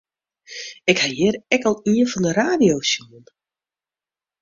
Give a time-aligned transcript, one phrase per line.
[0.91, 3.25] Ik ha hjir ek al ien fan de radio sjoen.